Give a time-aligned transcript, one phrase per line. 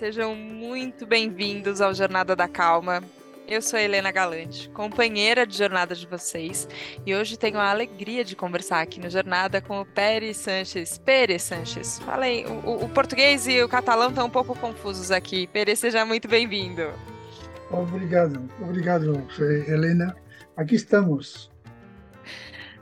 [0.00, 3.02] Sejam muito bem-vindos ao Jornada da Calma.
[3.46, 6.66] Eu sou Helena Galante, companheira de jornada de vocês,
[7.04, 10.96] e hoje tenho a alegria de conversar aqui no Jornada com o Pérez Sanches.
[10.96, 15.46] Pérez Sanches, falei, o, o, português e o catalão estão um pouco confusos aqui.
[15.48, 16.90] Pérez, seja muito bem-vindo.
[17.70, 19.22] Obrigado, obrigado,
[19.68, 20.16] Helena.
[20.56, 21.49] Aqui estamos.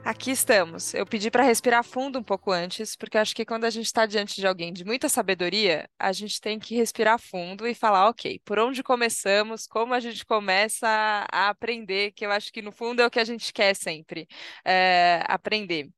[0.01, 0.93] Aqui estamos.
[0.93, 4.05] Eu pedi para respirar fundo um pouco antes, porque acho que quando a gente está
[4.05, 8.39] diante de alguém de muita sabedoria, a gente tem que respirar fundo e falar, ok,
[8.43, 10.87] por onde começamos, como a gente começa
[11.31, 14.27] a aprender, que eu acho que no fundo é o que a gente quer sempre,
[14.65, 15.89] é, aprender.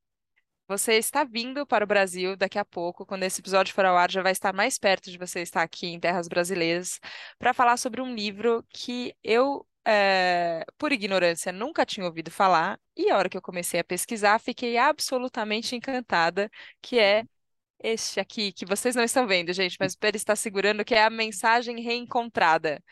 [0.68, 4.10] Você está vindo para o Brasil daqui a pouco, quando esse episódio for ao ar,
[4.12, 7.00] já vai estar mais perto de você estar aqui em terras brasileiras,
[7.38, 13.10] para falar sobre um livro que eu é, por ignorância, nunca tinha ouvido falar, e
[13.10, 16.50] a hora que eu comecei a pesquisar, fiquei absolutamente encantada,
[16.82, 17.26] que é
[17.84, 21.04] este aqui, que vocês não estão vendo, gente, mas o Pedro está segurando, que é
[21.04, 22.84] a Mensagem Reencontrada.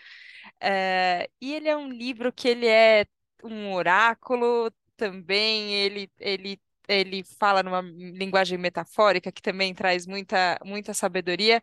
[0.62, 3.06] É, e ele é um livro que ele é
[3.44, 6.60] um oráculo também, ele, ele
[6.92, 11.62] ele fala numa linguagem metafórica que também traz muita, muita sabedoria.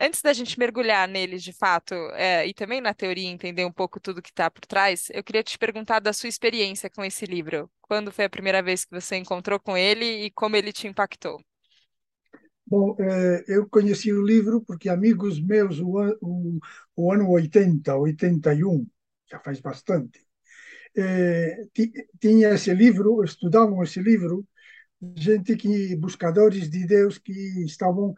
[0.00, 3.98] Antes da gente mergulhar neles de fato, é, e também na teoria entender um pouco
[3.98, 7.68] tudo que está por trás, eu queria te perguntar da sua experiência com esse livro.
[7.82, 11.42] Quando foi a primeira vez que você encontrou com ele e como ele te impactou?
[12.66, 16.58] Bom, eh, eu conheci o livro porque amigos meus, o, o,
[16.94, 18.86] o ano 80, 81,
[19.28, 20.24] já faz bastante,
[20.96, 21.66] eh,
[22.20, 24.46] tinha esse livro, estudavam esse livro
[25.16, 27.32] gente que buscadores de Deus que
[27.64, 28.14] estavam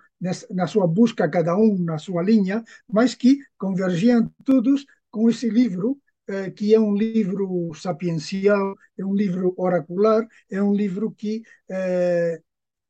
[0.50, 5.98] na sua busca cada um na sua linha, mas que convergiam todos com esse livro
[6.28, 12.40] eh, que é um livro sapiencial, é um livro oracular, é um livro que eh,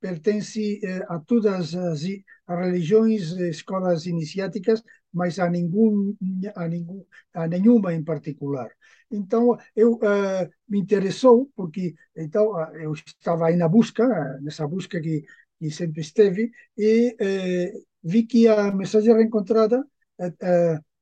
[0.01, 2.03] pertence eh, a todas as,
[2.49, 4.83] religiões, escolas iniciáticas,
[5.13, 8.71] mas a, a, a nenhuma em particular.
[9.11, 14.07] Então, eu uh, me interessou, porque então, eu estava aí na busca,
[14.41, 15.25] nessa busca que,
[15.61, 19.85] que sempre esteve, e uh, vi que a Mensagem Reencontrada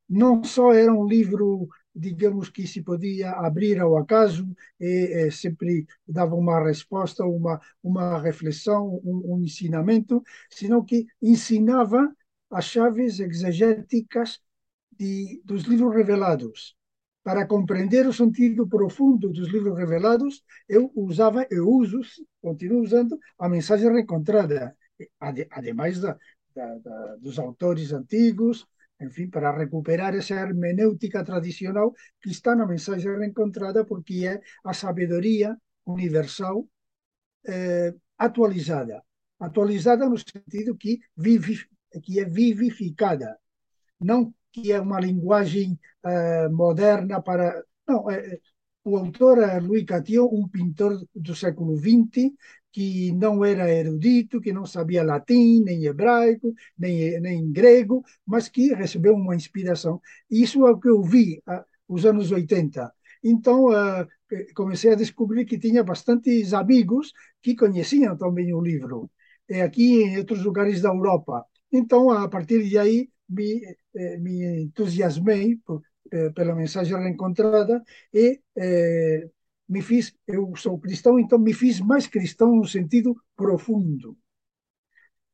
[0.08, 4.48] não só era um livro, digamos, que se podia abrir ao acaso
[4.80, 12.10] e sempre dava uma resposta, uma, uma reflexão, um, um ensinamento, senão que ensinava
[12.50, 14.40] as chaves exegéticas
[14.98, 16.77] de, dos livros revelados
[17.28, 22.00] para compreender o sentido profundo dos livros revelados, eu usava, eu uso,
[22.40, 24.74] continuo usando a mensagem reencontrada,
[25.50, 26.16] ademais da,
[26.56, 28.66] da, da, dos autores antigos,
[28.98, 35.54] enfim, para recuperar essa hermenêutica tradicional que está na mensagem reencontrada, porque é a sabedoria
[35.84, 36.66] universal
[37.46, 39.02] eh, atualizada.
[39.38, 41.58] Atualizada no sentido que, vive,
[42.02, 43.38] que é vivificada,
[44.00, 47.62] não que é uma linguagem uh, moderna para.
[47.86, 48.38] Não, é,
[48.84, 52.32] o autor é Louis Catillon, um pintor do século XX,
[52.72, 58.74] que não era erudito, que não sabia latim, nem hebraico, nem, nem grego, mas que
[58.74, 60.00] recebeu uma inspiração.
[60.30, 62.92] Isso é o que eu vi uh, nos anos 80.
[63.22, 64.06] Então, uh,
[64.54, 69.10] comecei a descobrir que tinha bastantes amigos que conheciam também o livro,
[69.64, 71.44] aqui em outros lugares da Europa.
[71.72, 78.40] Então, a partir de aí, me, eh, me entusiasmei por, eh, pela mensagem reencontrada e
[78.56, 79.30] eh,
[79.68, 84.16] me fiz, eu sou cristão, então me fiz mais cristão no sentido profundo.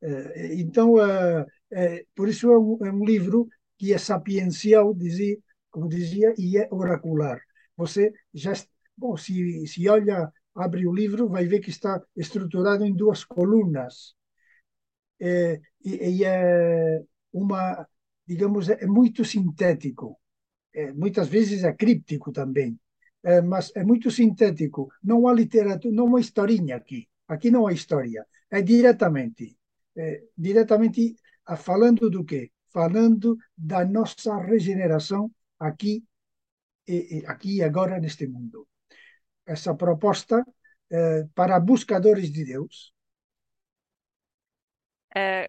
[0.02, 5.36] Eh, então, eh, eh, por isso é um, é um, livro que é sapiencial, dizia,
[5.70, 7.40] como dizia, e é oracular.
[7.76, 8.52] Você já,
[8.96, 14.14] bom, se, se olha, abre o livro, vai ver que está estruturado em duas colunas.
[15.20, 17.02] e, e é
[17.34, 17.86] uma,
[18.26, 20.18] digamos, é muito sintético.
[20.72, 22.78] É, muitas vezes é críptico também,
[23.22, 24.90] é, mas é muito sintético.
[25.02, 27.08] Não há literatura, não há historinha aqui.
[27.28, 28.26] Aqui não há história.
[28.50, 29.56] É diretamente,
[29.96, 31.16] é, diretamente
[31.58, 32.50] falando do quê?
[32.72, 36.04] Falando da nossa regeneração aqui,
[36.86, 38.68] e, aqui e agora neste mundo.
[39.46, 40.44] Essa proposta
[40.90, 42.92] é, para buscadores de Deus.
[45.14, 45.48] É,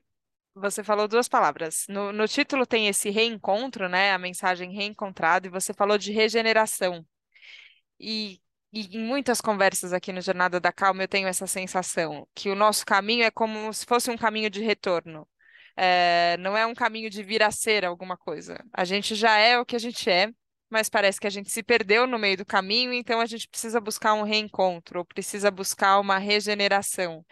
[0.56, 1.86] você falou duas palavras.
[1.90, 4.14] No, no título tem esse reencontro, né?
[4.14, 7.06] A mensagem reencontrada, e você falou de regeneração.
[8.00, 8.42] E,
[8.74, 12.56] e em muitas conversas aqui no Jornada da Calma eu tenho essa sensação que o
[12.56, 15.28] nosso caminho é como se fosse um caminho de retorno.
[15.78, 18.64] É, não é um caminho de vir a ser alguma coisa.
[18.74, 20.32] A gente já é o que a gente é,
[20.70, 23.80] mas parece que a gente se perdeu no meio do caminho, então a gente precisa
[23.82, 27.26] buscar um reencontro, ou precisa buscar uma regeneração.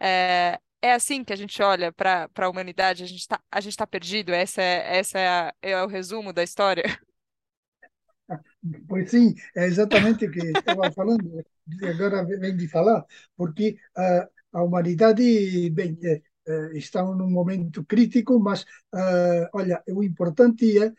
[0.00, 3.02] É, é assim que a gente olha para a humanidade?
[3.02, 3.40] A gente está
[3.76, 4.32] tá perdido?
[4.32, 6.84] Essa é, essa é, a, é o resumo da história?
[8.88, 11.44] Pois sim, é exatamente o que estava falando,
[11.82, 13.04] agora vem de falar,
[13.36, 15.98] porque uh, a humanidade bem,
[16.46, 18.62] uh, está num momento crítico, mas
[18.94, 20.92] uh, olha, o importante é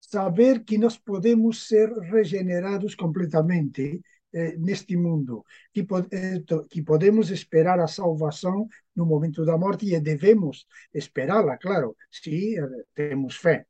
[0.00, 4.00] saber que nós podemos ser regenerados completamente
[4.34, 10.00] eh, neste mundo, que, eh, que podemos esperar a salvação no momento da morte e
[10.00, 12.62] devemos esperá-la, claro, se eh,
[12.94, 13.64] temos fé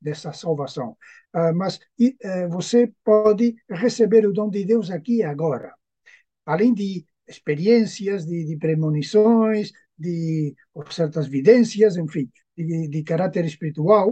[0.00, 0.96] dessa salvação.
[1.34, 1.80] Uh, mas
[2.50, 5.72] você pode receber o dom de Deus aqui e agora,
[6.44, 10.54] além de experiências, de, de premonições, de
[10.90, 14.10] certas vidências, enfim, de, de caráter espiritual,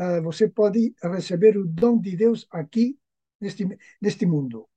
[0.00, 2.98] uh, você pode receber o dom de Deus aqui
[3.40, 3.66] neste,
[4.00, 4.67] neste mundo.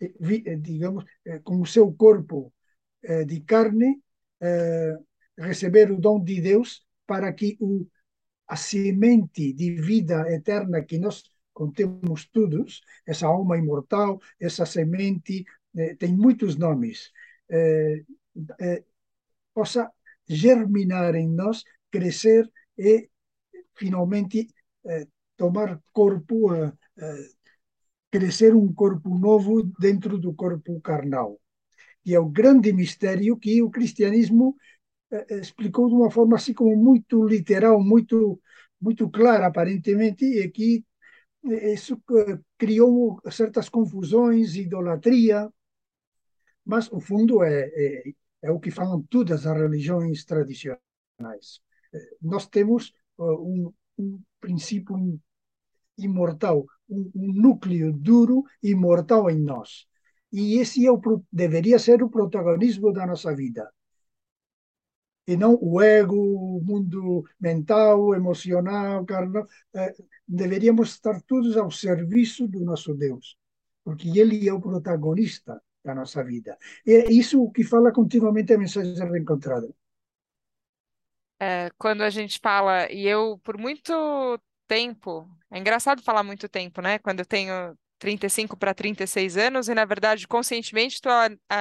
[0.00, 2.52] Eh, digamos, eh, com o seu corpo
[3.02, 4.02] eh, de carne,
[5.38, 7.86] receber o dom de Deus para que o,
[8.46, 11.22] a semente de vida eterna que nós
[11.54, 15.46] contemos todos, essa alma imortal, essa semente,
[15.98, 17.10] tem muitos nomes,
[19.54, 19.90] possa
[20.28, 22.46] germinar em nós, crescer
[22.76, 23.08] e
[23.74, 24.48] finalmente
[25.34, 26.50] tomar corpo,
[28.16, 31.38] crescer um corpo novo dentro do corpo carnal.
[32.02, 34.56] E é o grande mistério que o cristianismo
[35.10, 38.40] eh, eh, explicou de uma forma assim como muito literal, muito
[38.80, 40.84] muito clara aparentemente, e que
[41.46, 42.00] eh, isso
[42.56, 45.50] criou certas confusões, idolatria,
[46.64, 48.02] mas o fundo é, é,
[48.42, 51.60] é o que falam todas as religiões tradicionais.
[52.20, 54.96] Nós temos um, um princípio
[55.98, 59.86] imortal, um, núcleo duro imortal em nós.
[60.32, 61.00] E esse é o,
[61.32, 63.70] deveria ser o protagonismo da nossa vida.
[65.26, 69.46] E não o ego, o mundo mental, emocional, carnal.
[69.74, 69.94] Eh,
[70.26, 73.36] deveríamos estar todos ao serviço do nosso Deus,
[73.82, 76.56] porque Ele é o protagonista da nossa vida.
[76.86, 79.68] É isso que fala continuamente a mensagem reencontrada.
[81.38, 83.92] É, quando a gente fala, e eu por muito
[84.66, 85.28] tempo.
[85.50, 86.98] É engraçado falar muito tempo, né?
[86.98, 91.12] Quando eu tenho 35 para 36 anos e, na verdade, conscientemente estou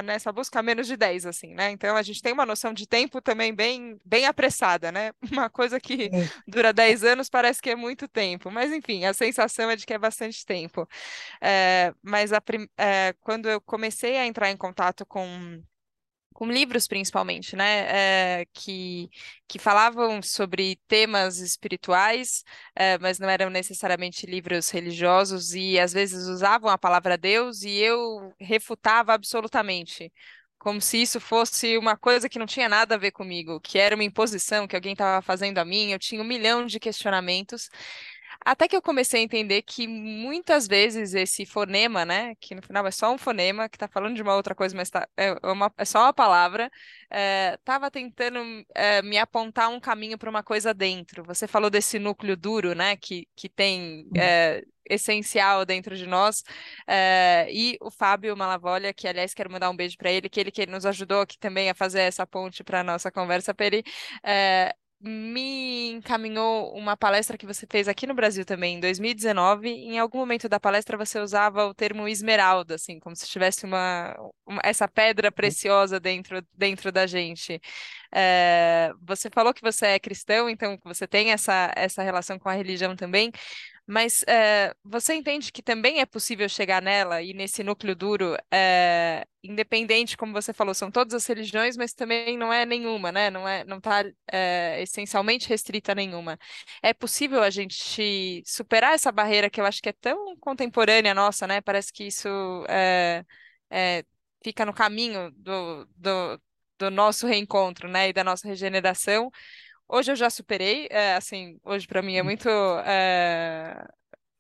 [0.04, 1.72] nessa busca há menos de 10, assim, né?
[1.72, 5.12] Então a gente tem uma noção de tempo também bem, bem apressada, né?
[5.32, 6.10] Uma coisa que
[6.48, 9.94] dura 10 anos parece que é muito tempo, mas enfim, a sensação é de que
[9.94, 10.88] é bastante tempo.
[11.42, 12.42] É, mas a,
[12.78, 15.62] é, quando eu comecei a entrar em contato com
[16.36, 19.10] com livros principalmente, né, é, que,
[19.48, 22.44] que falavam sobre temas espirituais,
[22.76, 27.72] é, mas não eram necessariamente livros religiosos e às vezes usavam a palavra Deus e
[27.78, 30.12] eu refutava absolutamente,
[30.60, 33.96] como se isso fosse uma coisa que não tinha nada a ver comigo, que era
[33.96, 37.70] uma imposição que alguém estava fazendo a mim, eu tinha um milhão de questionamentos
[38.46, 42.86] até que eu comecei a entender que muitas vezes esse fonema, né, que no final
[42.86, 45.52] é só um fonema, que está falando de uma outra coisa, mas tá, é, é,
[45.52, 46.72] uma, é só uma palavra,
[47.58, 48.40] estava é, tentando
[48.76, 51.24] é, me apontar um caminho para uma coisa dentro.
[51.24, 56.44] Você falou desse núcleo duro, né, que, que tem é, essencial dentro de nós.
[56.88, 60.52] É, e o Fábio Malavolha, que aliás quero mandar um beijo para ele, que ele
[60.52, 63.84] que nos ajudou aqui também a fazer essa ponte para a nossa conversa, para ele.
[64.24, 69.70] É, me encaminhou uma palestra que você fez aqui no Brasil também, em 2019.
[69.70, 74.16] Em algum momento da palestra você usava o termo esmeralda, assim, como se tivesse uma,
[74.46, 77.62] uma essa pedra preciosa dentro, dentro da gente.
[78.14, 82.54] É, você falou que você é cristão, então você tem essa, essa relação com a
[82.54, 83.32] religião também.
[83.88, 89.28] Mas é, você entende que também é possível chegar nela e nesse núcleo duro, é,
[89.44, 93.30] independente, como você falou, são todas as religiões, mas também não é nenhuma, né?
[93.30, 96.40] Não é, não está é, essencialmente restrita a nenhuma.
[96.82, 101.46] É possível a gente superar essa barreira que eu acho que é tão contemporânea nossa,
[101.46, 101.62] né?
[101.62, 102.28] Parece que isso
[104.44, 106.42] fica no caminho do, do,
[106.78, 108.10] do nosso reencontro, né?
[108.10, 109.32] E da nossa regeneração
[109.88, 112.50] Hoje eu já superei, é, assim, hoje para mim é muito
[112.86, 113.88] é,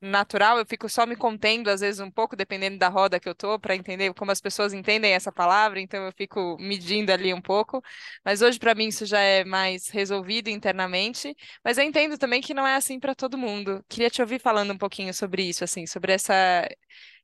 [0.02, 3.36] natural, eu fico só me contendo às vezes um pouco, dependendo da roda que eu
[3.36, 7.42] tô, para entender como as pessoas entendem essa palavra, então eu fico medindo ali um
[7.42, 7.82] pouco,
[8.26, 12.54] mas hoje para mim isso já é mais resolvido internamente, mas eu entendo também que
[12.54, 13.84] não é assim para todo mundo.
[13.90, 16.68] Queria te ouvir falando um pouquinho sobre isso, assim, sobre essa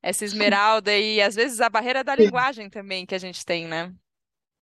[0.01, 3.93] essa esmeralda e às vezes a barreira da linguagem também que a gente tem, né?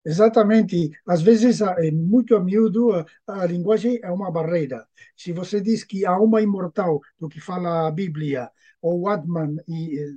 [0.05, 0.91] Exatamente.
[1.05, 4.87] Às vezes, é muito a miúdo, a, linguagem é uma barreira.
[5.15, 8.49] Se você diz que a alma imortal, do que fala a Bíblia,
[8.81, 9.57] ou Atman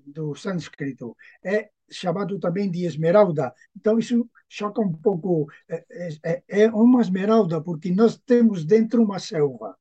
[0.06, 3.52] do sânscrito, é chamado também de esmeralda.
[3.76, 5.48] Então, isso choca um pouco.
[5.68, 5.84] É,
[6.24, 9.76] é, é uma esmeralda, porque nós temos dentro uma selva.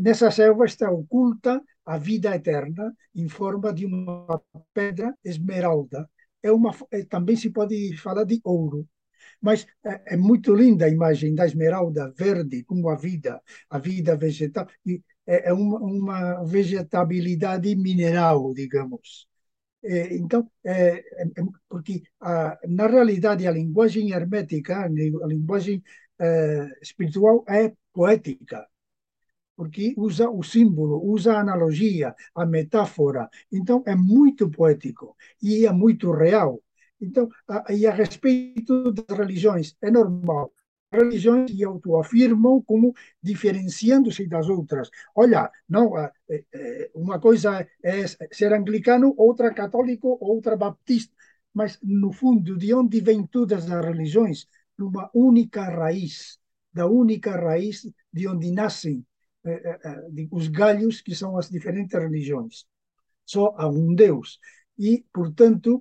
[0.00, 4.40] Nessa selva está oculta a vida eterna em forma de uma
[4.72, 6.08] pedra esmeralda.
[6.42, 8.88] É uma, é, também se pode falar de ouro.
[9.40, 14.16] Mas é, é, muito linda a imagem da esmeralda verde, como a vida, a vida
[14.16, 14.66] vegetal.
[14.84, 19.26] E é, é uma, uma vegetabilidade mineral, digamos.
[19.82, 25.82] É, então, é, é, é porque a, na realidade a linguagem hermética, a linguagem
[26.82, 28.66] espiritual é poética,
[29.56, 33.28] porque usa o símbolo, usa a analogia, a metáfora.
[33.52, 36.62] Então, é muito poético e é muito real.
[37.00, 40.52] Então, a, e a respeito das religiões, é normal
[40.92, 44.90] religiões se autoafirmam como diferenciando-se das outras.
[45.14, 46.12] Olha, não, é,
[46.52, 51.14] é, uma coisa é ser anglicano, outra católico, outra baptista,
[51.54, 54.46] mas no fundo, de onde vêm todas as religiões?
[54.76, 56.38] De uma única raiz,
[56.72, 59.04] da única raiz de onde nascem
[59.44, 62.66] eh, os galhos que são as diferentes religiões.
[63.24, 64.40] Só há um Deus.
[64.80, 65.80] E, portanto,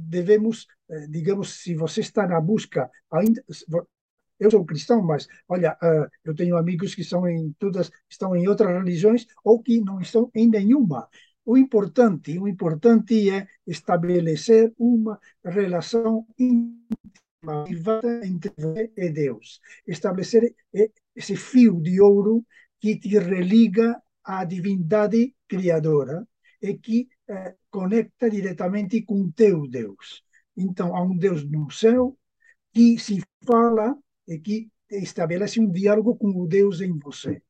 [0.00, 0.66] devemos,
[1.10, 3.44] digamos, se você está na busca, ainda,
[4.38, 8.48] eu sou cristão, mas olha, uh, eu tenho amigos que são em todas, estão em
[8.48, 11.08] outras religiões ou que não estão em nenhuma.
[11.44, 19.60] O importante, o importante é estabelecer uma relação íntima entre você e Deus.
[19.86, 20.54] Estabelecer
[21.14, 22.44] esse fio de ouro
[22.80, 26.26] que te religa à divindade criadora
[26.60, 27.08] e que
[27.70, 30.22] conecta diretamente com teu Deus.
[30.56, 32.16] Então, há um Deus no céu
[32.72, 33.96] que se fala
[34.28, 37.42] é que estabelece um diálogo com o Deus em você.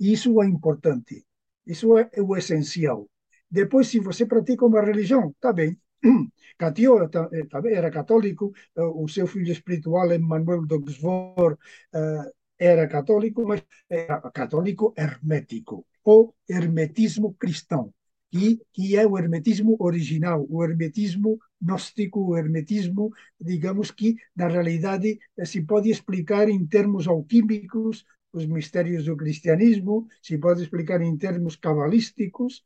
[0.00, 1.26] E isso é importante.
[1.66, 3.08] Isso é, o essencial.
[3.50, 5.78] Depois, se você pratica uma religião, tá bem.
[6.58, 11.56] Catio eh, também era católico, eh, o seu filho espiritual, Emmanuel d'Oxford,
[11.94, 17.92] eh, era católico, mas era católico hermético, ou hermetismo cristão
[18.30, 25.18] que, que é o hermetismo original, o hermetismo gnóstico, o hermetismo, digamos que, na realidade,
[25.44, 31.56] se pode explicar em termos alquímicos os mistérios do cristianismo, se pode explicar em termos
[31.56, 32.64] cabalísticos,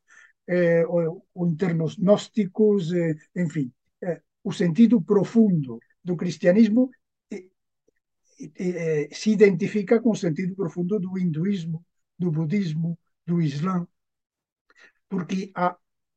[0.49, 6.91] eh, ou, ou, em termos gnósticos, eh, enfim, eh, o sentido profundo do cristianismo
[7.31, 7.45] eh,
[8.59, 11.85] eh, se identifica com o sentido profundo do hinduísmo,
[12.19, 13.87] do budismo, do islã,
[15.13, 15.77] porque há,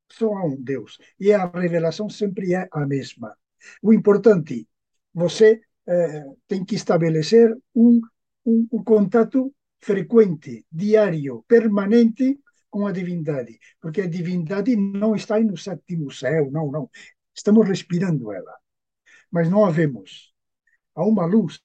[0.10, 0.98] só há um Deus.
[1.20, 3.36] E a revelação sempre é a mesma.
[3.82, 4.66] O importante,
[5.14, 8.00] você eh, tem que estabelecer um,
[8.46, 15.58] um, um contato frequente, diário, permanente com a divindade, porque a divindade não está no
[15.58, 16.90] sétimo céu, não, não.
[17.36, 18.56] Estamos respirando ela,
[19.30, 20.34] mas não a vemos.
[20.96, 21.60] Há uma luz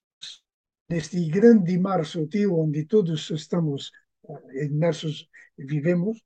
[0.89, 3.93] neste grande mar sutil onde todos estamos
[4.29, 6.19] eh, imersos, vivemos,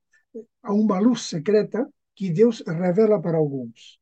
[0.63, 3.99] há uma luz secreta que Deus revela para alguns.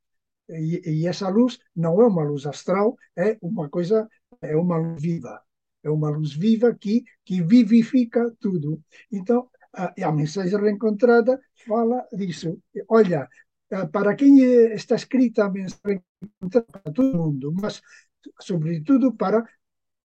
[0.50, 4.08] E, e, essa luz não é uma luz astral, é uma coisa,
[4.42, 5.42] é uma luz viva.
[5.84, 8.82] É uma luz viva que, que vivifica tudo.
[9.12, 12.62] Então, a, a mensagem reencontrada fala disso.
[12.88, 13.28] Olha,
[13.92, 14.40] para quem
[14.74, 17.82] está escrita a mensagem reencontrada, para todo mundo, mas,
[18.40, 19.44] sobretudo, para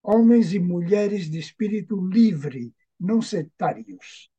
[0.02, 4.30] homens e mulheres de espírito livre, não setários.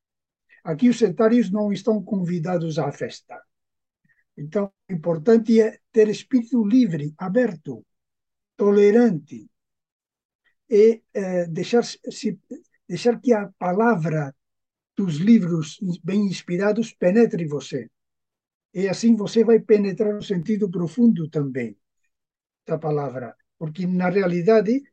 [0.68, 3.42] Aqui os setários não estão convidados à festa.
[4.36, 7.86] Então, o importante é ter espírito livre, aberto,
[8.58, 9.50] tolerante
[10.70, 12.38] e eh, deixar, se,
[12.86, 14.36] deixar que a palavra
[14.94, 17.90] dos livros bem inspirados penetre você.
[18.74, 21.78] E assim você vai penetrar no sentido profundo também
[22.66, 23.34] da palavra.
[23.58, 24.84] Porque, na realidade,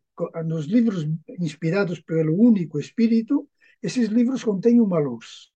[0.47, 1.04] nos livros
[1.40, 3.50] inspirados pelo único Espírito,
[3.83, 5.52] esses livros contêm uma luz.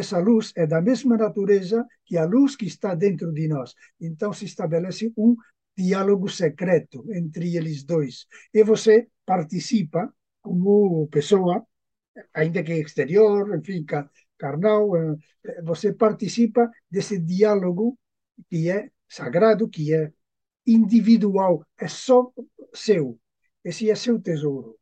[0.00, 3.74] Essa luz é da mesma natureza que a luz que está dentro de nós.
[4.00, 5.36] Então se estabelece um
[5.76, 8.26] diálogo secreto entre eles dois.
[8.54, 11.66] E você participa como pessoa,
[12.32, 13.84] ainda que exterior, enfim,
[14.38, 15.16] carnal, eh,
[15.62, 17.98] você participa desse diálogo
[18.48, 20.12] que é sagrado, que é
[20.66, 22.32] individual, é só
[22.74, 23.20] seu.
[23.64, 24.78] Esse é seu tesouro.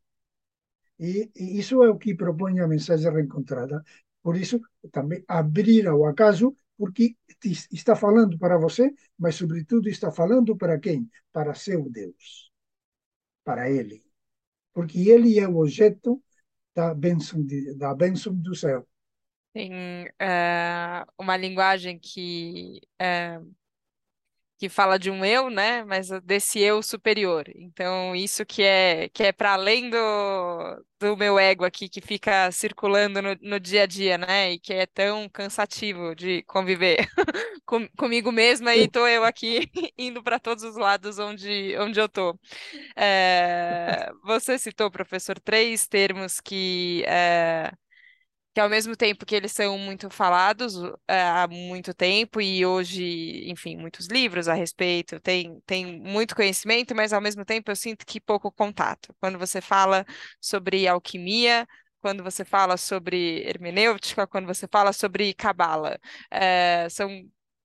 [0.99, 3.83] E, e, isso é o que propõe a mensagem reencontrada.
[4.23, 4.61] Por isso,
[4.93, 7.17] também abrir ao acaso, porque
[7.71, 11.09] está falando para você, mas, sobretudo, está falando para quem?
[11.33, 12.51] Para seu Deus.
[13.45, 14.03] Para Ele.
[14.73, 16.23] Porque Ele é o objeto
[16.75, 18.87] da bênção, de, da bênção do céu.
[19.53, 19.73] Tem
[20.19, 23.41] eh, uma linguagem que eh,
[24.61, 25.83] que fala de um eu, né?
[25.85, 27.47] Mas desse eu superior.
[27.57, 29.97] Então, isso que é que é para além do,
[31.01, 34.53] do meu ego aqui, que fica circulando no, no dia a dia, né?
[34.53, 37.09] E que é tão cansativo de conviver
[37.65, 42.09] com, comigo mesma, e tô eu aqui indo para todos os lados onde, onde eu
[42.09, 42.39] tô.
[42.97, 47.03] É, você citou, professor, três termos que.
[47.07, 47.73] É,
[48.55, 50.75] que ao mesmo tempo que eles são muito falados
[51.07, 56.95] é, há muito tempo e hoje, enfim, muitos livros a respeito, tem, tem muito conhecimento,
[56.95, 59.15] mas ao mesmo tempo eu sinto que pouco contato.
[59.21, 60.05] Quando você fala
[60.41, 61.67] sobre alquimia,
[62.01, 65.99] quando você fala sobre hermenêutica, quando você fala sobre cabala,
[66.31, 67.09] é, são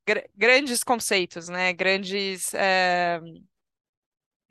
[0.08, 1.74] gr grandes conceitos, né?
[1.74, 3.20] Grandes é,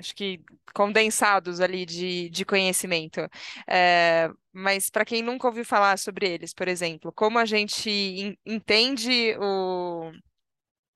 [0.05, 0.41] acho que
[0.75, 3.21] condensados ali de, de conhecimento.
[3.67, 8.37] É, mas para quem nunca ouviu falar sobre eles, por exemplo, como a gente in,
[8.45, 10.13] entende o,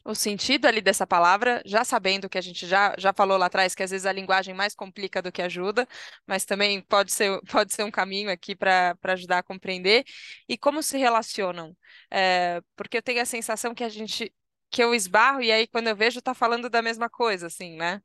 [0.05, 3.75] o sentido ali dessa palavra, já sabendo que a gente já, já falou lá atrás
[3.75, 5.87] que às vezes a linguagem mais complica do que ajuda,
[6.27, 10.05] mas também pode ser, pode ser um caminho aqui para ajudar a compreender,
[10.49, 11.77] e como se relacionam.
[12.11, 14.33] É, porque eu tenho a sensação que a gente
[14.71, 18.03] que eu esbarro e aí quando eu vejo tá falando da mesma coisa, assim, né?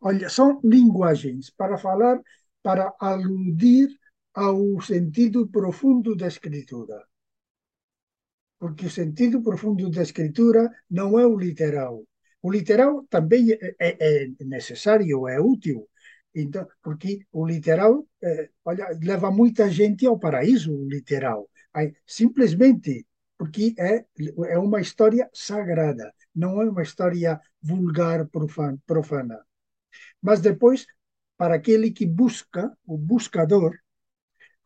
[0.00, 2.20] Olha, são linguagens para falar,
[2.62, 3.88] para aludir
[4.32, 7.02] ao sentido profundo da escritura.
[8.58, 12.04] Porque o sentido profundo da escritura não é o literal.
[12.42, 15.88] O literal também é, é, é necessário, é útil,
[16.34, 21.48] então, porque o literal, é, olha, leva muita gente ao paraíso, o literal.
[21.72, 23.06] Aí, simplesmente
[23.38, 24.04] porque é,
[24.48, 27.40] é uma história sagrada, não é uma história
[27.70, 28.28] vulgar,
[28.86, 29.38] profana.
[30.20, 30.86] Mas depois,
[31.36, 33.72] para aquele que busca, o buscador,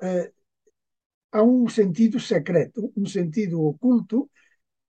[0.03, 0.33] eh,
[1.33, 4.31] há um sentido secreto, um sentido oculto,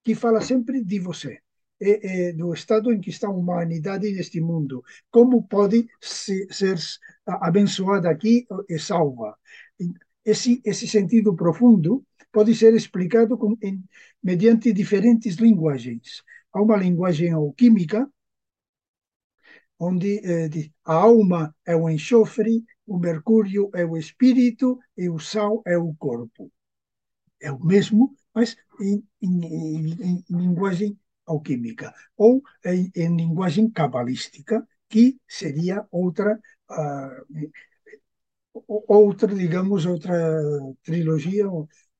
[0.03, 1.39] que fala sempre de você.
[1.81, 4.83] É, é, do estado em que está a humanidade neste mundo.
[5.09, 6.77] Como pode se, ser
[7.25, 9.37] abençoada aqui e salva?
[10.25, 13.81] Esse, esse sentido profundo pode ser explicado com, em,
[14.21, 16.21] mediante diferentes linguagens.
[16.53, 18.07] Há uma linguagem alquímica,
[19.79, 20.49] onde eh,
[20.85, 25.93] a alma é o enxofre, o mercúrio é o espírito e o sal é o
[25.95, 26.51] corpo.
[27.41, 34.67] É o mesmo, mas em, em, em, em linguagem alquímica, ou em, em, linguagem cabalística,
[34.89, 36.39] que seria outra,
[36.71, 37.51] uh,
[38.87, 40.13] outra, digamos, outra
[40.83, 41.45] trilogia,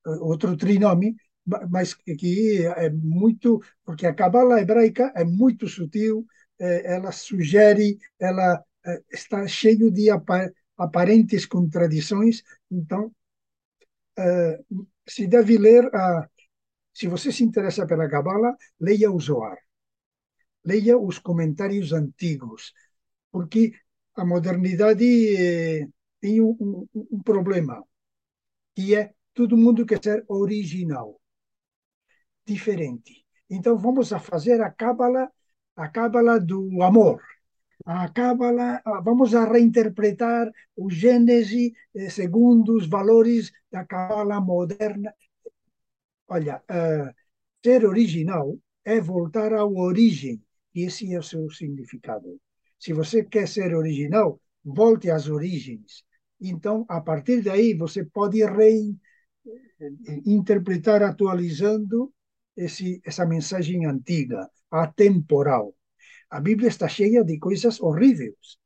[0.05, 1.15] outro trinome,
[1.69, 6.25] mas que é muito, porque a cabala hebraica é muito sutil,
[6.59, 10.09] é, ela sugere, ela é, está cheio de
[10.77, 13.11] aparentes contradições, então
[14.17, 14.59] é,
[15.07, 16.29] se deve ler, a,
[16.93, 19.57] se você se interessa pela cabala, leia o Zohar,
[20.63, 22.73] leia os comentários antigos,
[23.31, 23.73] porque
[24.15, 27.83] a modernidade tem um, um, um problema,
[28.75, 31.19] que é todo mundo quer ser original,
[32.53, 33.25] diferente.
[33.49, 35.31] Então vamos a fazer a cábala,
[35.75, 37.21] a cábala do amor.
[37.85, 45.13] A cábala, vamos a reinterpretar o Gênese eh, segundo os valores da cábala moderna.
[46.27, 47.09] Olha, uh,
[47.63, 50.41] ser original é voltar à origem,
[50.75, 52.39] e esse é o seu significado.
[52.77, 56.03] Se você quer ser original, volte às origens.
[56.39, 58.99] Então, a partir daí, você pode rein,
[60.25, 62.13] interpretar atualizando
[62.59, 65.73] esse, essa mensagem antiga, atemporal.
[66.29, 68.57] A Bíblia está cheia de coisas horríveis,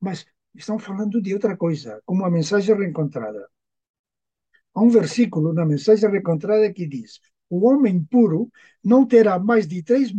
[0.00, 3.48] mas estão falando de outra coisa, como a mensagem reencontrada.
[4.74, 8.50] Há um versículo na mensagem reencontrada que diz: o homem puro
[8.82, 10.10] não terá mais de três,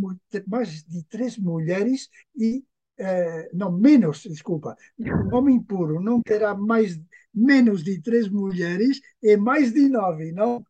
[0.46, 2.64] mais de três mulheres e
[2.96, 6.98] eh, não menos, desculpa, o homem puro não terá mais
[7.34, 10.64] menos de três mulheres e mais de nove, não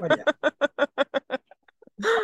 [0.00, 0.24] Olha.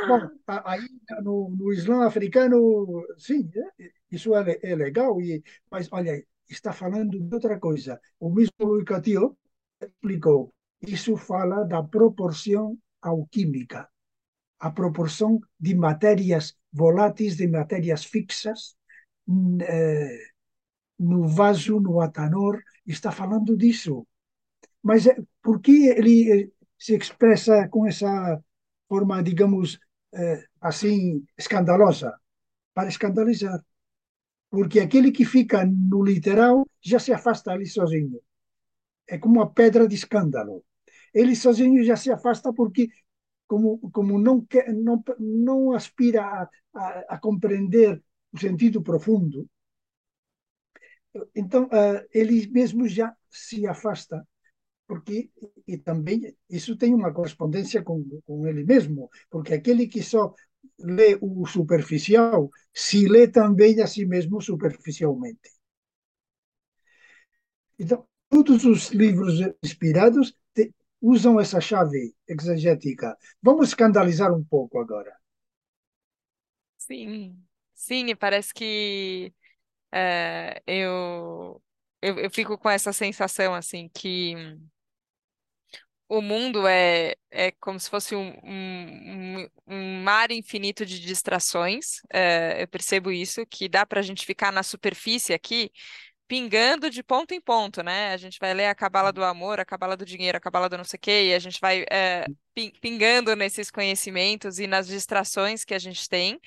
[0.09, 0.21] Bom,
[0.65, 0.87] aí
[1.23, 7.21] no, no Islã africano, sim, é, isso é, é legal, e, mas olha, está falando
[7.21, 8.01] de outra coisa.
[8.19, 9.39] O mesmo Lucatio
[9.81, 13.89] explicou, isso fala da proporção alquímica,
[14.61, 18.77] a proporção de matérias voláteis, de matérias fixas,
[19.63, 20.19] eh,
[20.99, 24.07] no vaso, no atanor, está falando disso.
[24.83, 28.43] Mas é, por que ele eh, se expressa com essa
[28.89, 29.79] forma, digamos,
[30.15, 32.11] eh, assim, escandalosa?
[32.75, 33.61] Para escandalizar.
[34.51, 38.21] Porque aquele que fica no literal já se afasta ali sozinho.
[39.09, 40.65] é como uma pedra de escândalo.
[41.15, 42.89] Ele sozinho já se afasta porque
[43.47, 49.49] como, como não, quer, não, não aspira a, a, a compreender o sentido profundo,
[51.35, 54.27] então uh, ele mesmo já se afasta,
[54.91, 55.31] porque
[55.69, 60.35] e também isso tem uma correspondência com, com ele mesmo, porque aquele que só
[60.81, 65.49] lê o superficial se lê também a si mesmo superficialmente.
[67.79, 73.17] Então, todos os livros inspirados te, usam essa chave exegética.
[73.41, 75.15] Vamos escandalizar um pouco agora.
[76.79, 77.41] Sim,
[77.75, 79.33] sim, parece que
[79.93, 81.63] é, eu,
[82.03, 84.35] eu, eu fico com essa sensação assim que
[86.11, 92.01] o mundo é, é como se fosse um, um, um mar infinito de distrações.
[92.13, 95.71] É, eu percebo isso, que dá para a gente ficar na superfície aqui,
[96.27, 98.13] pingando de ponto em ponto, né?
[98.13, 100.77] A gente vai ler a Cabala do Amor, a Cabala do Dinheiro, a Cabala do
[100.79, 102.27] não sei o quê, e a gente vai é,
[102.81, 106.41] pingando nesses conhecimentos e nas distrações que a gente tem,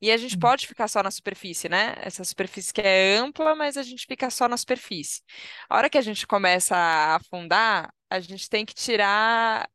[0.00, 1.94] e a gente pode ficar só na superfície, né?
[2.00, 5.22] Essa superfície que é ampla, mas a gente fica só na superfície.
[5.70, 9.68] A hora que a gente começa a afundar, a gente tem que tirar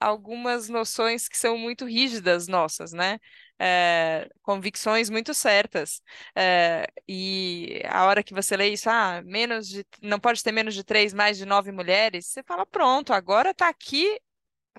[0.00, 3.18] algumas noções que são muito rígidas nossas, né?
[3.58, 6.02] É, convicções muito certas.
[6.36, 10.74] É, e a hora que você lê isso, ah, menos de, não pode ter menos
[10.74, 14.18] de três, mais de nove mulheres, você fala, pronto, agora está aqui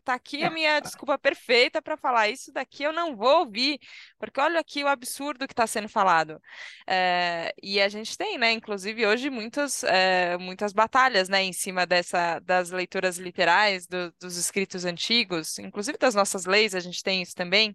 [0.04, 3.80] Tá aqui a minha desculpa perfeita para falar isso daqui eu não vou ouvir,
[4.20, 6.42] porque olha aqui o absurdo que está sendo falado.
[6.86, 11.86] É, e a gente tem, né, inclusive hoje muitas, é, muitas batalhas, né, em cima
[11.86, 17.22] dessa das leituras literais do, dos escritos antigos, inclusive das nossas leis, a gente tem
[17.22, 17.74] isso também.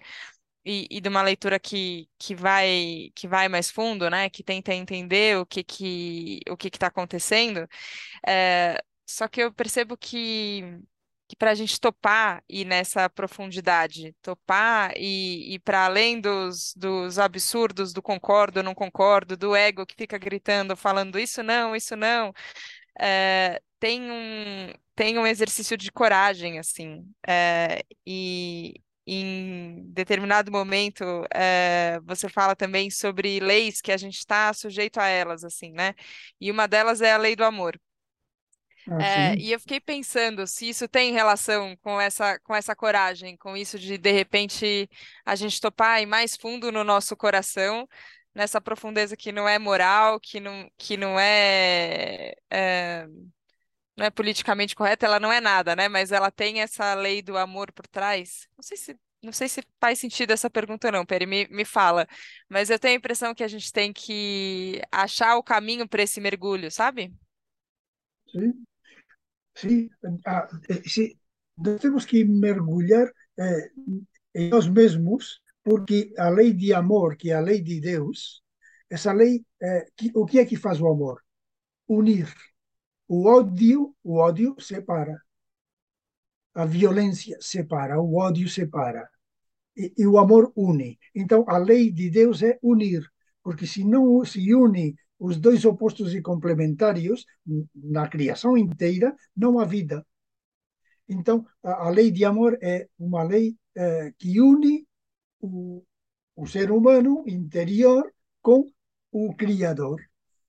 [0.64, 4.28] E, e, de uma leitura que, que vai que vai mais fundo, né?
[4.28, 7.66] Que tenta entender o que que o que está acontecendo.
[8.26, 10.62] É, só que eu percebo que
[11.28, 17.18] que para a gente topar e nessa profundidade, topar e ir para além dos, dos
[17.18, 22.32] absurdos, do concordo, não concordo, do ego que fica gritando, falando isso não, isso não,
[22.98, 28.74] é, tem um tem um exercício de coragem assim é, e
[29.06, 35.06] em determinado momento é, você fala também sobre leis que a gente está sujeito a
[35.06, 35.94] elas assim né?
[36.40, 37.78] E uma delas é a lei do amor
[39.00, 43.36] é, sim, e eu fiquei pensando se isso tem relação com essa, com essa coragem,
[43.36, 44.88] com isso de, de repente,
[45.24, 47.88] a gente topar ir mais fundo no nosso coração,
[48.34, 53.06] nessa profundeza que não é moral, que não, que não é, é,
[53.96, 55.88] não é politicamente correta, ela não é nada, né?
[55.88, 58.46] Mas ela tem essa lei do amor por trás.
[58.56, 61.64] Não sei se, não sei se faz sentido essa pergunta ou não, Peri, me, me
[61.64, 62.06] fala.
[62.48, 66.20] Mas eu tenho a impressão que a gente tem que achar o caminho para esse
[66.20, 67.12] mergulho, sabe?
[68.38, 68.52] Sim,
[69.54, 69.90] sim.
[70.26, 71.14] Ah, eh, sim.
[71.56, 73.70] Nós temos que mergulhar eh,
[74.34, 78.42] em nós mesmos, porque a lei de amor, que é a lei de Deus,
[78.90, 81.22] essa lei, eh, que, o que é que faz o amor?
[81.88, 82.28] Unir.
[83.08, 85.16] O ódio, o ódio separa.
[86.54, 89.08] A violência separa, o ódio separa.
[89.76, 90.98] E, e o amor une.
[91.14, 93.02] Então, a lei de Deus é unir,
[93.42, 97.24] porque se não se une os dois opostos e complementários
[97.74, 100.06] na criação inteira, não há vida.
[101.08, 104.86] Então, a, a lei de amor é uma lei eh, que une
[105.40, 105.82] o,
[106.36, 108.66] o ser humano interior com
[109.10, 110.00] o Criador.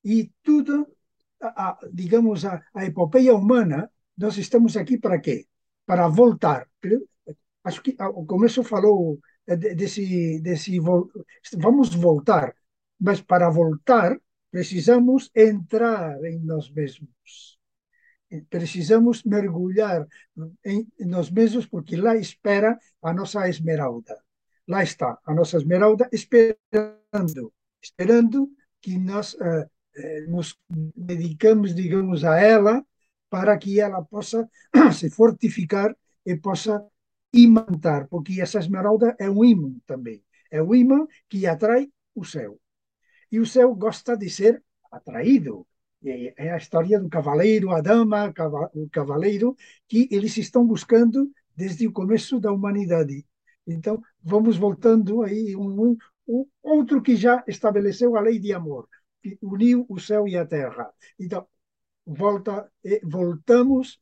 [0.03, 0.87] E tudo,
[1.41, 5.47] a, a, digamos, a, a epopeia humana, nós estamos aqui para quê?
[5.85, 6.67] Para voltar.
[7.63, 10.79] Acho que o começo falou desse, desse
[11.57, 12.53] vamos voltar,
[12.99, 14.17] mas para voltar
[14.51, 17.59] precisamos entrar em nós mesmos.
[18.49, 20.07] Precisamos mergulhar
[20.63, 24.15] em nós mesmos, porque lá espera a nossa esmeralda.
[24.67, 29.67] Lá está a nossa esmeralda esperando, esperando que nós uh,
[30.27, 30.57] nos
[30.95, 32.85] dedicamos, digamos, a ela
[33.29, 34.47] para que ela possa
[34.93, 36.85] se fortificar e possa
[37.33, 40.23] imantar, porque essa esmeralda é um imã também.
[40.51, 42.59] É um imã que atrai o céu.
[43.31, 45.65] E o céu gosta de ser atraído.
[46.03, 48.33] É a história do cavaleiro, a dama,
[48.73, 49.55] o cavaleiro,
[49.87, 53.25] que eles estão buscando desde o começo da humanidade.
[53.67, 58.87] Então, vamos voltando aí, um, um, outro que já estabeleceu a lei de amor,
[59.21, 60.89] que uniu o céu e a terra.
[61.19, 61.45] Então,
[62.05, 62.71] volta,
[63.03, 63.99] voltamos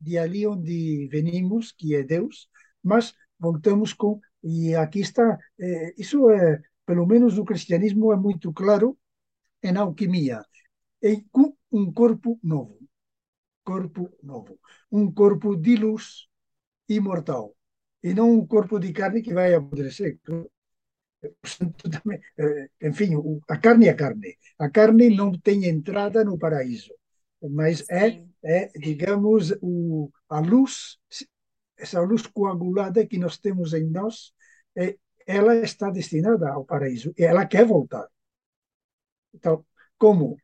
[0.00, 2.48] de ali onde venimos, que é Deus,
[2.82, 4.20] mas voltamos com.
[4.42, 8.98] E aqui está, é, isso é, pelo menos no cristianismo, é muito claro,
[9.62, 10.44] em alquimia,
[11.00, 11.24] em
[11.70, 12.76] um corpo novo.
[13.62, 14.58] corpo novo.
[14.90, 16.26] Um corpo de luz
[16.88, 17.54] imortal.
[18.02, 20.18] E não um corpo de carne que vai apodrecer.
[22.38, 23.10] Eh, enfim,
[23.48, 24.36] a carne é carne.
[24.58, 26.92] A carne não tem entrada no paraíso,
[27.40, 30.98] mas é, é, digamos, o, a luz,
[31.76, 34.32] essa luz coagulada que nós temos em nós,
[34.76, 38.08] é, ela está destinada ao paraíso e ela quer voltar.
[39.34, 39.64] Então,
[39.98, 40.38] como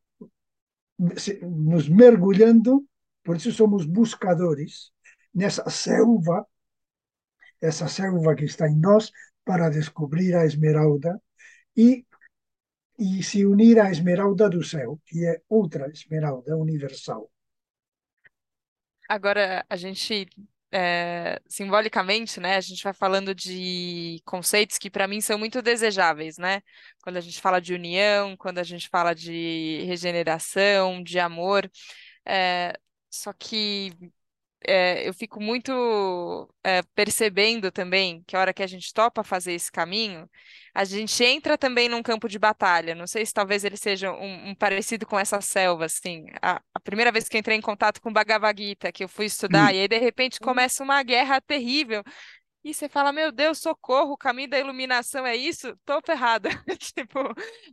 [1.43, 2.87] nos mergulhando,
[3.23, 4.93] por isso somos buscadores
[5.35, 6.47] nessa selva,
[7.61, 9.11] essa selva que está em nós,
[9.45, 11.21] para descobrir a esmeralda
[11.77, 12.07] e,
[12.99, 17.31] e se unir à esmeralda do céu, que é outra esmeralda universal.
[19.09, 20.29] Agora, a gente
[20.79, 26.37] é, simbolicamente, né, a gente vai falando de conceitos que para mim são muito desejáveis,
[26.37, 26.61] né?
[27.03, 31.71] Quando a gente fala de união, quando a gente fala de regeneração, de amor,
[32.27, 32.75] é,
[33.11, 33.93] só que
[34.65, 39.53] é, eu fico muito é, percebendo também que a hora que a gente topa fazer
[39.53, 40.29] esse caminho,
[40.75, 42.95] a gente entra também num campo de batalha.
[42.95, 46.27] Não sei se talvez ele seja um, um parecido com essa selva, assim.
[46.43, 49.73] A, a, primeira vez que entrei em contato com Bhagavad Gita, que eu fui estudar,
[49.73, 49.77] hum.
[49.77, 52.03] e aí de repente começa uma guerra terrível.
[52.65, 55.77] E você fala, meu Deus, socorro, o caminho da iluminação é isso?
[55.85, 56.49] Tô ferrada.
[56.81, 57.21] tipo,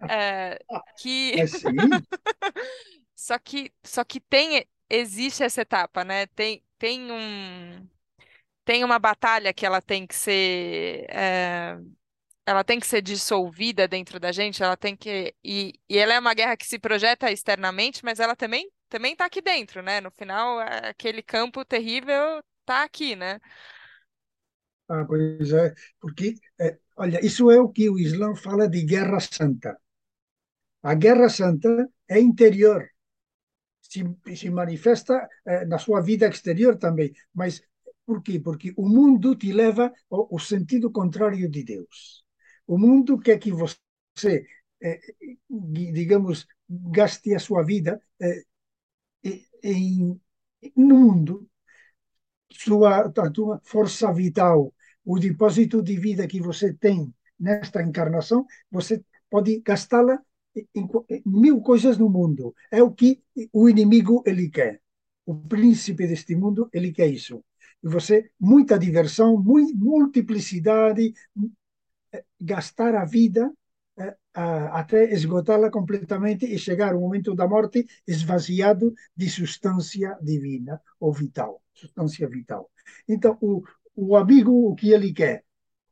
[0.07, 0.59] é,
[0.99, 1.33] que...
[1.33, 1.45] É
[3.15, 6.27] só que, só que tem, existe essa etapa, né?
[6.27, 7.87] Tem, tem um
[8.65, 11.77] tem uma batalha que ela tem que ser é,
[12.45, 16.19] ela tem que ser dissolvida dentro da gente, ela tem que e, e ela é
[16.19, 20.01] uma guerra que se projeta externamente, mas ela também também está aqui dentro, né?
[20.01, 23.39] No final, é, aquele campo terrível está aqui, né?
[24.89, 29.21] Ah, pois é, porque é, olha, isso é o que o Islã fala de guerra
[29.21, 29.79] santa.
[30.83, 32.89] A guerra santa é interior,
[33.93, 37.09] se, se manifesta eh, na sua vida exterior também.
[37.33, 37.61] Mas
[38.05, 38.39] por quê?
[38.39, 42.25] Porque o mundo te leva ao, ao sentido contrário de Deus.
[42.67, 44.45] O mundo quer que você,
[44.81, 44.99] eh,
[45.99, 48.43] digamos, gaste a sua vida eh,
[49.63, 50.19] em,
[50.75, 51.47] no mundo,
[52.51, 54.73] sua, a tua força vital,
[55.05, 60.21] o depósito de vida que você tem nesta encarnação, você pode gastá-la
[61.25, 62.55] mil coisas no mundo.
[62.71, 64.81] É o que o inimigo ele quer.
[65.25, 67.43] O príncipe deste mundo ele quer isso.
[67.83, 71.13] E você muita diversão, multiplicidade,
[72.11, 73.51] eh, gastar a vida
[73.97, 81.13] eh, até esgotá-la completamente e chegar o momento da morte esvaziado de substância divina ou
[81.13, 82.69] vital, substância vital.
[83.07, 83.63] Então o,
[83.95, 85.43] o amigo o que ele quer,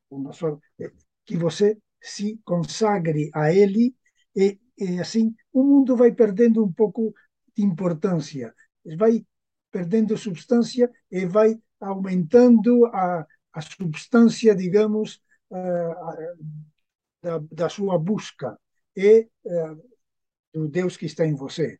[0.09, 0.91] o nosso, eh,
[1.25, 3.95] que você se consagre a ele
[4.35, 7.13] e, e assim o mundo vai perdendo um pouco
[7.55, 8.53] de importância,
[8.97, 9.25] vai
[9.71, 16.37] perdendo substância e vai aumentando a, a substância, digamos, uh,
[17.21, 18.57] da, da, sua busca
[18.95, 19.83] e uh,
[20.53, 21.79] do Deus que está em você.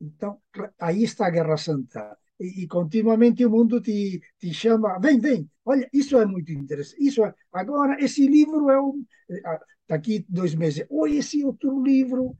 [0.00, 0.40] Então,
[0.78, 2.16] aí está a Guerra Santa.
[2.40, 7.04] E, e, continuamente o mundo te, te chama, vem, vem, olha, isso é muito interessante.
[7.04, 9.04] Isso é, agora, esse livro é um
[9.92, 12.34] daqui dois meses, ou esse outro livro,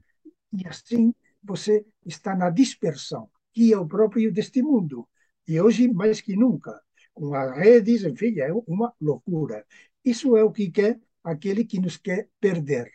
[0.51, 1.13] e assim
[1.43, 5.07] você está na dispersão, que é o próprio deste mundo.
[5.47, 6.81] E hoje, mais que nunca,
[7.13, 9.63] com as redes, enfim, é uma loucura.
[10.03, 12.89] Isso é o que quer aquele que nos quer perder.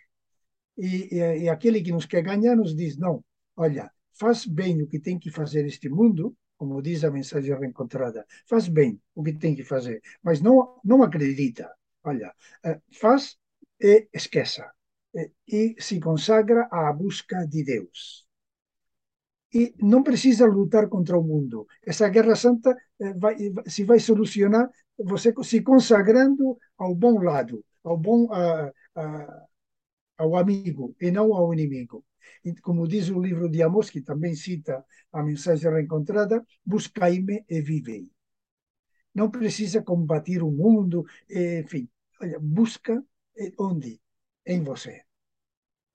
[0.76, 3.24] E, e, e aquele que nos quer ganhar nos diz: não,
[3.56, 8.26] olha, faz bem o que tem que fazer este mundo, como diz a mensagem reencontrada,
[8.46, 11.70] faz bem o que tem que fazer, mas não, não acredita.
[12.02, 13.38] Olha, eh, faz
[13.80, 14.70] e esqueça.
[15.46, 18.26] E se consagra à busca de Deus.
[19.52, 21.66] E não precisa lutar contra o mundo.
[21.86, 23.36] Essa guerra santa eh, vai,
[23.66, 29.48] se vai solucionar você se consagrando ao bom lado, ao bom uh, uh,
[30.18, 32.04] ao amigo e não ao inimigo.
[32.44, 37.60] E, como diz o livro de Amós, que também cita a mensagem reencontrada, buscai-me e
[37.60, 38.10] vivei.
[39.14, 41.88] Não precisa combater o mundo, enfim,
[42.20, 43.02] olha, busca
[43.58, 44.00] onde?
[44.46, 45.02] Em você,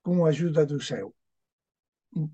[0.03, 1.13] com a ajuda do céu.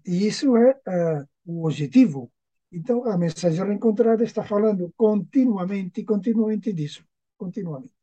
[0.06, 2.32] E isso é uh, o objetivo.
[2.72, 7.04] Então, a mensagem reencontrada está falando continuamente, continuamente disso,
[7.38, 7.94] continuamente.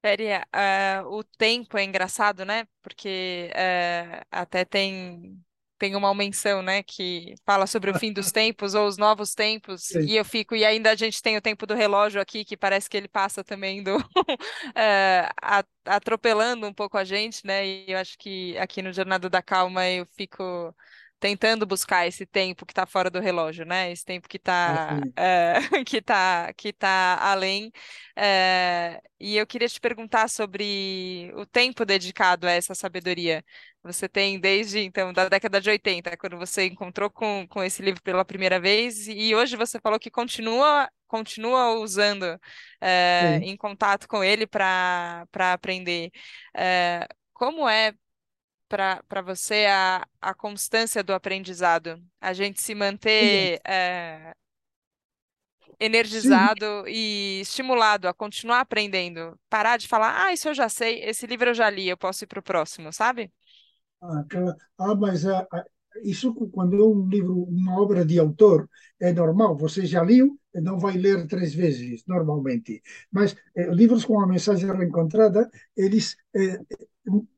[0.00, 2.66] Péria, uh, o tempo é engraçado, né?
[2.82, 5.42] Porque uh, até tem
[5.78, 9.82] tem uma menção, né, que fala sobre o fim dos tempos ou os novos tempos,
[9.82, 10.00] Sim.
[10.06, 12.88] e eu fico, e ainda a gente tem o tempo do relógio aqui, que parece
[12.88, 13.96] que ele passa também do,
[14.74, 15.28] é,
[15.84, 19.88] atropelando um pouco a gente, né, e eu acho que aqui no Jornada da Calma
[19.88, 20.74] eu fico
[21.24, 23.90] tentando buscar esse tempo que está fora do relógio, né?
[23.90, 27.72] Esse tempo que está Assim, é, que tá, que tá além.
[28.14, 33.42] É, e eu queria te perguntar sobre o tempo dedicado a essa sabedoria.
[33.82, 38.02] Você tem desde, então, da década de 80, quando você encontrou com, com esse livro
[38.02, 42.38] pela primeira vez, e hoje você falou que continua, continua usando,
[42.82, 43.48] sim.
[43.48, 46.10] em contato com ele para para aprender.
[47.32, 47.94] Como é
[48.74, 52.02] para você a, a constância do aprendizado?
[52.20, 54.34] A gente se manter é,
[56.08, 59.38] sim, energizado e estimulado a continuar aprendendo.
[59.50, 62.24] Parar de falar, ah, isso eu já sei, esse livro eu já li, eu posso
[62.24, 63.32] ir para o próximo, sabe?
[64.00, 64.24] Ah.
[64.78, 65.64] Ah, mas ah, ah,
[66.02, 68.68] isso quando é um livro, uma obra de autor,
[69.00, 69.56] é normal.
[69.56, 72.82] Você já leu, não vai ler três vezes, normalmente.
[73.10, 76.60] Mas eh, livros com a mensagem reencontrada, eles eh,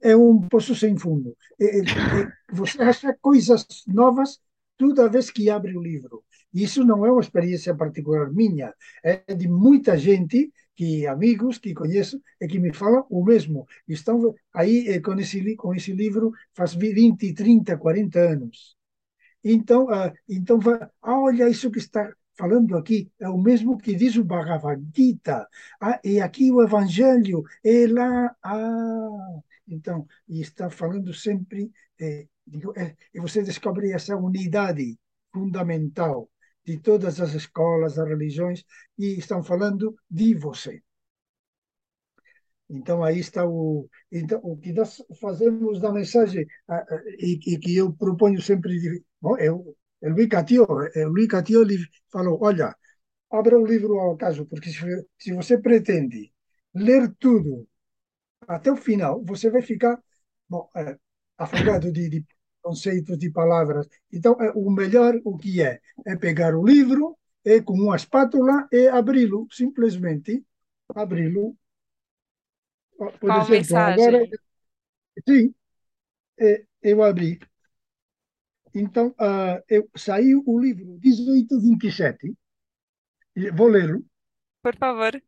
[0.01, 1.37] é um poço sem fundo.
[1.61, 4.41] Eh, eh, você acha coisas novas
[4.77, 6.25] toda vez que abre o livro.
[6.53, 12.21] Isso não é uma experiência particular minha, é de muita gente que amigos que conheço
[12.41, 13.67] e que me falam o mesmo.
[13.89, 18.77] Estão aí eh, com esse, com esse livro faz 20, 30, 40 anos.
[19.45, 20.59] Então, ah, então
[21.03, 25.49] ah, olha isso que está falando aqui, é o mesmo que diz o Bhagavad Gita.
[25.81, 31.71] Ah, e aqui o Evangelho, e lá, ah, então, e está falando sempre,
[32.01, 34.99] eh, digo, eh, e você descobre essa unidade
[35.33, 36.31] fundamental
[36.65, 38.65] de todas as escolas, as religiões,
[38.99, 40.83] e estão falando de você.
[42.69, 47.59] Então, aí está o, então, o que nós fazemos da mensagem, ah, ah, e, e
[47.59, 49.05] que eu proponho sempre.
[49.21, 50.67] Bom, eu, o Luís Catio,
[51.15, 51.61] Luís Catio
[52.11, 52.75] falou: olha,
[53.33, 54.81] abra o livro ao acaso, porque se,
[55.19, 56.33] se você pretende
[56.75, 57.69] ler tudo
[58.49, 59.99] até o final, você vai ficar
[60.49, 60.99] bom, é,
[61.39, 62.27] afogado de, de
[62.63, 63.89] conceitos, de palavras.
[64.13, 65.81] Então, é, o melhor, o que é?
[66.07, 70.45] É pegar o livro e com uma espátula e abri-lo, simplesmente
[70.95, 71.57] abri-lo
[73.21, 74.31] por Qual exemplo, agora, mensagem?
[75.29, 75.55] sim,
[76.41, 77.41] é, eu abri.
[78.79, 82.37] Então, uh, eu, saiu o livro 1827,
[83.55, 84.05] vou lê-lo.
[84.63, 85.19] Por favor.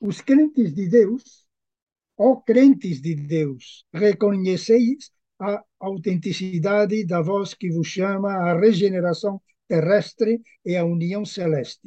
[0.00, 1.46] Os crentes de Deus,
[2.16, 10.40] ó crentes de Deus, reconheceis a autenticidade da voz que vos chama à regeneração terrestre
[10.64, 11.86] e à união celeste.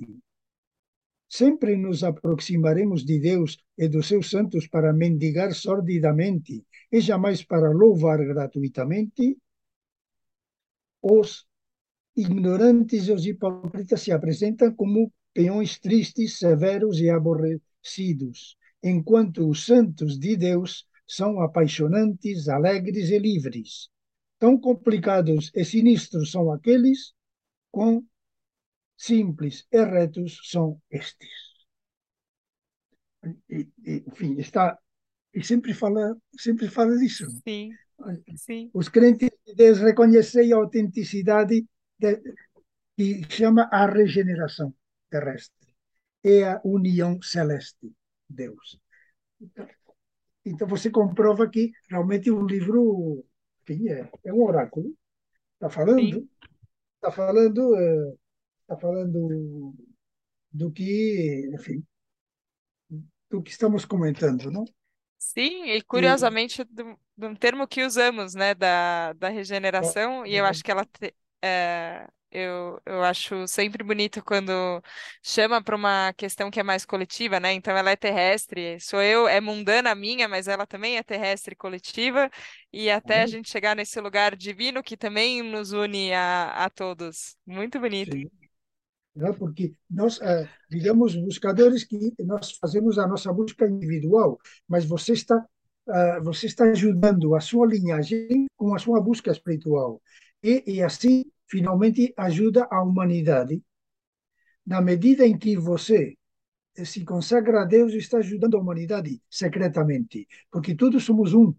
[1.28, 7.72] Sempre nos aproximaremos de Deus e dos seus santos para mendigar sordidamente e jamais para
[7.72, 9.36] louvar gratuitamente?
[11.02, 11.46] Os
[12.16, 20.20] ignorantes e os hipócritas se apresentam como peões tristes, severos e aborrecidos, enquanto os santos
[20.20, 23.90] de Deus são apaixonantes, alegres e livres.
[24.38, 27.14] Tão complicados e sinistros são aqueles
[27.72, 28.04] com
[28.98, 31.30] simples e retos são estes.
[33.50, 34.78] E, e, enfim, está
[35.34, 37.26] e sempre fala, sempre fala disso.
[37.48, 37.72] Sim,
[38.36, 38.70] sim.
[38.74, 41.66] Os crentes de Deus reconhecem a autenticidade
[41.98, 42.22] de,
[42.96, 44.74] que chama a regeneração
[45.10, 45.68] terrestre
[46.24, 47.92] e a união celeste,
[48.28, 48.80] Deus.
[49.40, 49.68] Então,
[50.46, 53.26] então você comprova que realmente o livro
[53.62, 54.94] enfim, é, é um oráculo.
[55.56, 56.28] Está falando,
[56.96, 58.18] está falando
[58.70, 59.74] está falando
[60.52, 61.84] do que, enfim,
[63.30, 64.64] do que estamos comentando, não?
[65.22, 70.46] Sim, e E, curiosamente, do, do termo que usamos, né, da, da regeneração, e eu
[70.46, 74.82] acho que ela te- é, eu, eu acho sempre bonito quando
[75.22, 77.52] chama para uma questão que é mais coletiva, né?
[77.54, 81.54] Então ela é terrestre, sou eu, é mundana a minha, mas ela também é terrestre
[81.56, 82.30] coletiva,
[82.72, 87.36] e até a gente chegar nesse lugar divino que também nos une a, a todos.
[87.46, 88.18] Muito bonito.
[88.18, 88.30] sim,
[89.16, 89.34] não?
[89.34, 95.46] porque nós, eh, digamos, buscadores que nós fazemos a nossa busca individual, mas você está,
[95.88, 100.02] eh, você está ajudando a sua linhagem com a sua busca espiritual.
[100.44, 103.62] E, e assim, finalmente, ajuda a humanidade.
[104.66, 106.16] Na medida em que você
[106.86, 111.54] se consagra a Deus, está ajudando a humanidade secretamente, porque todos somos um.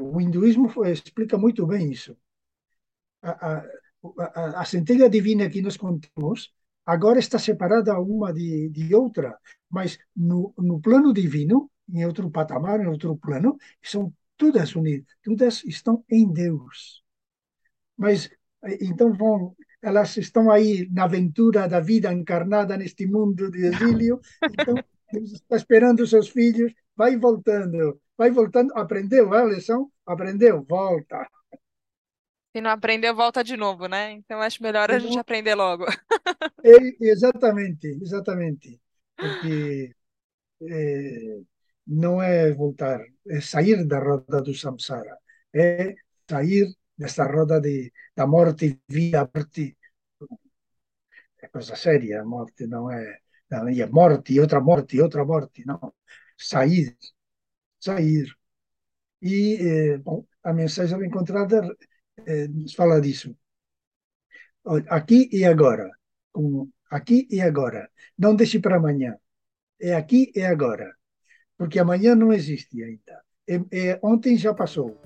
[0.00, 2.16] O hinduísmo explica muito bem isso.
[3.22, 3.66] A, a,
[4.18, 6.54] a, a centelha divina que nós contamos
[6.86, 9.36] agora está separada uma de, de outra,
[9.68, 15.64] mas no, no plano divino, em outro patamar, em outro plano, são todas unidas, todas
[15.64, 17.02] estão em Deus.
[17.96, 18.30] Mas
[18.80, 24.74] então vão, elas estão aí na aventura da vida encarnada neste mundo de exílio, então
[25.12, 29.90] Deus está esperando os seus filhos, vai voltando, vai voltando, aprendeu a lição?
[30.04, 31.28] Aprendeu, volta.
[32.56, 34.12] Se não aprendeu, volta de novo, né?
[34.12, 35.84] Então acho melhor a gente aprender logo.
[36.64, 38.80] É, exatamente, exatamente.
[39.14, 39.94] Porque
[40.62, 41.40] é,
[41.86, 42.98] não é voltar,
[43.28, 45.18] é sair da roda do samsara,
[45.54, 45.94] é
[46.28, 49.76] sair dessa roda de, da morte, vida, morte.
[51.42, 53.18] É coisa séria, a morte não é.
[53.50, 55.92] Não, e a morte, e outra morte, e outra morte, não.
[56.38, 56.96] Sair,
[57.78, 58.26] sair.
[59.22, 61.60] E, eh, bom, a mensagem encontrada
[62.48, 63.36] nos fala disso.
[64.88, 65.90] Aqui e agora.
[66.90, 67.90] Aqui e agora.
[68.18, 69.16] Não deixe para amanhã.
[69.80, 70.94] É aqui e agora.
[71.56, 73.22] Porque amanhã não existe ainda.
[73.48, 75.00] É, é, ontem já passou.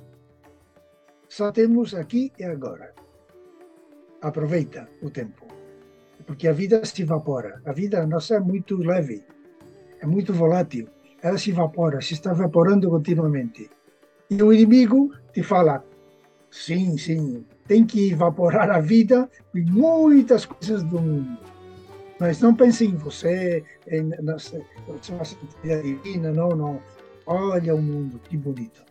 [1.29, 2.95] Só temos aqui e agora.
[4.21, 5.47] Aproveita o tempo.
[6.27, 7.61] Porque a vida se evapora.
[7.65, 9.25] A vida nossa é muito leve.
[10.01, 10.89] É muito volátil.
[11.23, 13.71] Ela se evapora, se está evaporando continuamente.
[14.31, 15.85] E o inimigo te fala:
[16.51, 21.39] sim, sim, tem que evaporar a vida e muitas coisas do mundo.
[22.19, 24.63] Mas não pense em você, em, na, sua
[25.25, 26.83] santidade divina, não, não.
[27.25, 28.85] Olha o mundo, que bonito.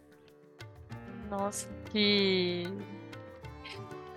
[1.29, 2.63] Nossa, que.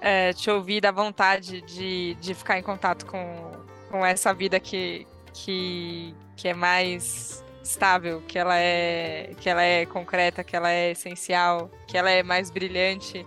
[0.00, 3.52] É, te ouvir da vontade de, de ficar em contato com,
[3.90, 9.86] com essa vida que, que, que é mais estável, que ela é que ela é
[9.86, 13.26] concreta, que ela é essencial, que ela é mais brilhante.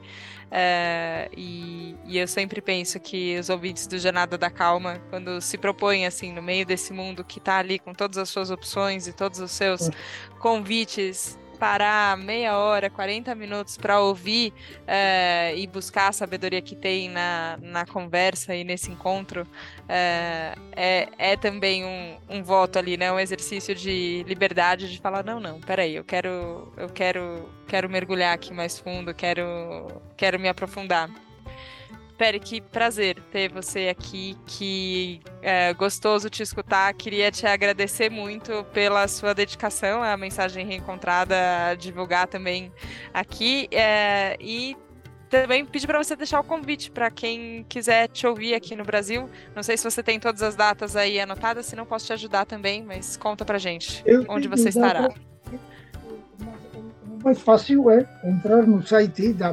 [0.52, 5.58] É, e, e, eu sempre penso que os ouvintes do Jornada da Calma, quando se
[5.58, 9.12] propõem assim no meio desse mundo que está ali com todas as suas opções e
[9.12, 9.90] todos os seus
[10.40, 14.54] convites parar meia hora, 40 minutos para ouvir
[14.86, 19.48] é, e buscar a sabedoria que tem na, na conversa e nesse encontro,
[19.88, 23.12] é, é, é também um, um, voto ali, né?
[23.12, 28.34] Um exercício de liberdade de falar, não, não, peraí, eu quero, eu quero, quero mergulhar
[28.34, 31.10] aqui mais fundo, quero, quero me aprofundar.
[32.18, 36.94] Pere, que prazer ter você aqui, que é gostoso te escutar.
[36.94, 41.36] Queria te agradecer muito pela sua dedicação à mensagem reencontrada,
[41.72, 42.72] a divulgar também
[43.14, 43.68] aqui.
[43.70, 44.78] É, e
[45.30, 49.30] também pedir para você deixar o convite para quem quiser te ouvir aqui no Brasil.
[49.54, 52.46] Não sei se você tem todas as datas aí anotadas, se não posso te ajudar
[52.46, 55.10] também, mas conta para gente Eu onde você estará.
[57.10, 59.52] O mais fácil é entrar no site da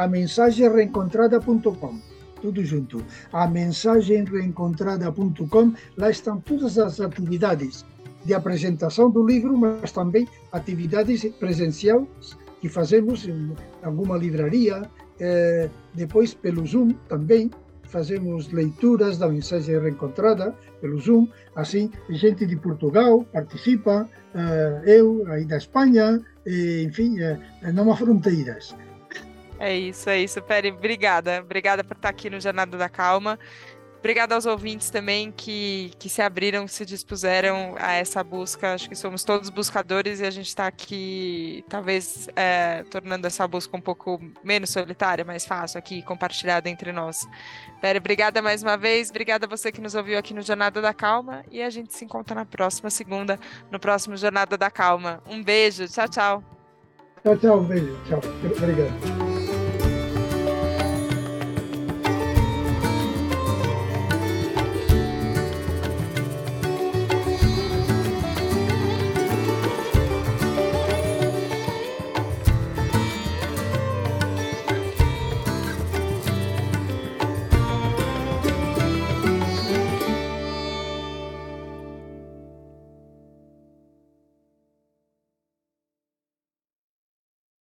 [0.00, 2.00] a mensagenreencontrada.com.
[2.40, 3.04] Tudo junto.
[3.32, 5.74] A mensagenreencontrada.com.
[5.98, 7.84] Lá estão todas as atividades
[8.24, 12.06] de apresentação do livro, mas também atividades presenciais
[12.62, 14.80] que fazemos em alguma livraria,
[15.18, 17.50] eh, depois pelo Zoom também
[17.82, 25.44] fazemos leituras da mensagem reencontrada pelo Zoom, assim gente de Portugal participa, eh, eu aí
[25.44, 26.20] da Espanha,
[26.86, 27.38] enfim, eh,
[27.72, 28.76] não há fronteiras.
[29.60, 30.70] É isso, é isso, Peri.
[30.72, 31.40] Obrigada.
[31.42, 33.38] Obrigada por estar aqui no Jornada da Calma.
[33.98, 38.72] Obrigada aos ouvintes também que, que se abriram, se dispuseram a essa busca.
[38.72, 43.76] Acho que somos todos buscadores e a gente está aqui, talvez, é, tornando essa busca
[43.76, 47.28] um pouco menos solitária, mais fácil aqui, compartilhada entre nós.
[47.82, 49.10] Pera, obrigada mais uma vez.
[49.10, 51.44] Obrigada a você que nos ouviu aqui no Jornada da Calma.
[51.50, 53.38] E a gente se encontra na próxima segunda,
[53.70, 55.22] no próximo Jornada da Calma.
[55.26, 55.86] Um beijo.
[55.86, 56.59] Tchau, tchau.
[57.22, 57.60] Tchau, tchau.
[57.60, 57.96] Beijo.
[58.08, 58.20] Tchau.
[58.44, 59.59] Obrigado.